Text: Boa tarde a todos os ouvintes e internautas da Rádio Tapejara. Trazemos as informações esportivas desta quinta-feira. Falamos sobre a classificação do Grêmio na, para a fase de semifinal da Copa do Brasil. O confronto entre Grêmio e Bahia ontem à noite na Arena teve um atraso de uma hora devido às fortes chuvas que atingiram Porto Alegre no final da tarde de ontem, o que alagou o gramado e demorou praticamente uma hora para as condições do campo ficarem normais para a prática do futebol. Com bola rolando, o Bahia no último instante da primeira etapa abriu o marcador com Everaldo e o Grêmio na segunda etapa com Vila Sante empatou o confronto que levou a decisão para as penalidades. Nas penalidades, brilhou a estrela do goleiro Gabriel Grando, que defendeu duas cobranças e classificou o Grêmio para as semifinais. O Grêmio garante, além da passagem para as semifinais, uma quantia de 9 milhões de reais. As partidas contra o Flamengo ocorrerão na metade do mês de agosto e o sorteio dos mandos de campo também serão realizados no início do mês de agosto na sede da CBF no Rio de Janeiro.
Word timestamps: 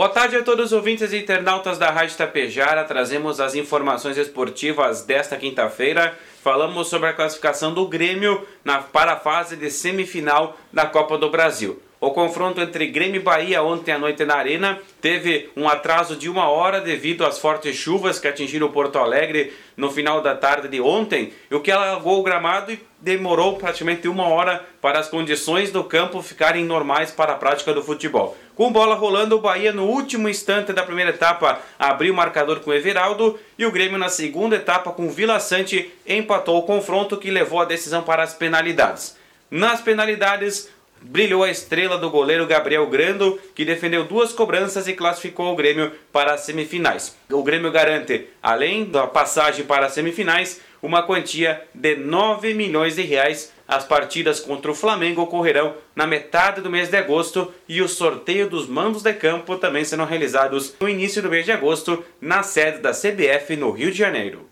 Boa 0.00 0.08
tarde 0.08 0.34
a 0.34 0.42
todos 0.42 0.68
os 0.68 0.72
ouvintes 0.72 1.12
e 1.12 1.18
internautas 1.18 1.76
da 1.76 1.90
Rádio 1.90 2.16
Tapejara. 2.16 2.84
Trazemos 2.84 3.38
as 3.38 3.54
informações 3.54 4.16
esportivas 4.16 5.02
desta 5.02 5.36
quinta-feira. 5.36 6.18
Falamos 6.42 6.88
sobre 6.88 7.10
a 7.10 7.12
classificação 7.12 7.74
do 7.74 7.86
Grêmio 7.86 8.46
na, 8.64 8.78
para 8.78 9.12
a 9.12 9.16
fase 9.16 9.56
de 9.56 9.70
semifinal 9.70 10.56
da 10.72 10.86
Copa 10.86 11.18
do 11.18 11.28
Brasil. 11.28 11.82
O 12.00 12.12
confronto 12.12 12.62
entre 12.62 12.86
Grêmio 12.86 13.20
e 13.20 13.22
Bahia 13.22 13.62
ontem 13.62 13.92
à 13.92 13.98
noite 13.98 14.24
na 14.24 14.36
Arena 14.36 14.78
teve 15.02 15.50
um 15.54 15.68
atraso 15.68 16.16
de 16.16 16.30
uma 16.30 16.48
hora 16.48 16.80
devido 16.80 17.26
às 17.26 17.38
fortes 17.38 17.76
chuvas 17.76 18.18
que 18.18 18.26
atingiram 18.26 18.72
Porto 18.72 18.98
Alegre 18.98 19.52
no 19.76 19.90
final 19.90 20.22
da 20.22 20.34
tarde 20.34 20.68
de 20.68 20.80
ontem, 20.80 21.30
o 21.50 21.60
que 21.60 21.70
alagou 21.70 22.20
o 22.20 22.22
gramado 22.22 22.72
e 22.72 22.80
demorou 22.98 23.56
praticamente 23.56 24.08
uma 24.08 24.28
hora 24.28 24.64
para 24.80 24.98
as 24.98 25.08
condições 25.08 25.70
do 25.70 25.84
campo 25.84 26.22
ficarem 26.22 26.64
normais 26.64 27.10
para 27.10 27.32
a 27.32 27.36
prática 27.36 27.72
do 27.72 27.82
futebol. 27.82 28.36
Com 28.54 28.72
bola 28.72 28.94
rolando, 28.94 29.36
o 29.36 29.40
Bahia 29.40 29.72
no 29.72 29.86
último 29.86 30.28
instante 30.28 30.72
da 30.72 30.82
primeira 30.82 31.10
etapa 31.10 31.60
abriu 31.78 32.12
o 32.12 32.16
marcador 32.16 32.60
com 32.60 32.72
Everaldo 32.72 33.38
e 33.58 33.64
o 33.64 33.72
Grêmio 33.72 33.98
na 33.98 34.10
segunda 34.10 34.56
etapa 34.56 34.90
com 34.90 35.08
Vila 35.10 35.40
Sante 35.40 35.90
empatou 36.30 36.58
o 36.58 36.62
confronto 36.62 37.16
que 37.16 37.28
levou 37.28 37.60
a 37.60 37.64
decisão 37.64 38.04
para 38.04 38.22
as 38.22 38.32
penalidades. 38.32 39.16
Nas 39.50 39.80
penalidades, 39.80 40.70
brilhou 41.02 41.42
a 41.42 41.50
estrela 41.50 41.98
do 41.98 42.08
goleiro 42.08 42.46
Gabriel 42.46 42.86
Grando, 42.86 43.36
que 43.52 43.64
defendeu 43.64 44.04
duas 44.04 44.32
cobranças 44.32 44.86
e 44.86 44.92
classificou 44.92 45.52
o 45.52 45.56
Grêmio 45.56 45.90
para 46.12 46.34
as 46.34 46.42
semifinais. 46.42 47.16
O 47.28 47.42
Grêmio 47.42 47.72
garante, 47.72 48.28
além 48.40 48.84
da 48.84 49.08
passagem 49.08 49.64
para 49.64 49.86
as 49.86 49.92
semifinais, 49.92 50.60
uma 50.80 51.02
quantia 51.02 51.62
de 51.74 51.96
9 51.96 52.54
milhões 52.54 52.94
de 52.94 53.02
reais. 53.02 53.52
As 53.66 53.84
partidas 53.84 54.38
contra 54.38 54.70
o 54.70 54.74
Flamengo 54.74 55.22
ocorrerão 55.22 55.74
na 55.96 56.06
metade 56.06 56.60
do 56.60 56.70
mês 56.70 56.88
de 56.88 56.96
agosto 56.96 57.52
e 57.68 57.82
o 57.82 57.88
sorteio 57.88 58.48
dos 58.48 58.68
mandos 58.68 59.02
de 59.02 59.12
campo 59.14 59.56
também 59.56 59.84
serão 59.84 60.04
realizados 60.04 60.74
no 60.80 60.88
início 60.88 61.20
do 61.22 61.28
mês 61.28 61.44
de 61.44 61.50
agosto 61.50 62.04
na 62.20 62.44
sede 62.44 62.78
da 62.78 62.92
CBF 62.92 63.56
no 63.56 63.72
Rio 63.72 63.90
de 63.90 63.98
Janeiro. 63.98 64.48